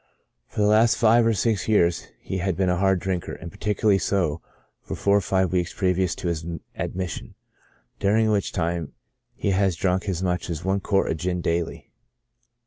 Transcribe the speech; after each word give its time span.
For 0.47 0.61
the 0.61 0.65
last 0.67 0.97
five 0.97 1.27
or 1.27 1.33
six 1.35 1.67
years 1.67 2.07
he 2.19 2.39
had 2.39 2.57
been 2.57 2.69
a 2.69 2.77
hard 2.77 2.99
drinker, 2.99 3.33
and 3.33 3.51
particularly 3.51 3.99
so 3.99 4.41
for 4.81 4.95
four 4.95 5.15
or 5.17 5.21
five 5.21 5.51
weeks 5.53 5.75
previous 5.75 6.15
to 6.15 6.27
his 6.27 6.43
admission, 6.75 7.35
during 7.99 8.31
which 8.31 8.51
time 8.51 8.93
he 9.35 9.51
has 9.51 9.75
drunk 9.75 10.09
as 10.09 10.23
much 10.23 10.49
as 10.49 10.65
one 10.65 10.79
quart 10.79 11.11
of 11.11 11.17
gin 11.17 11.39
daily. 11.39 11.91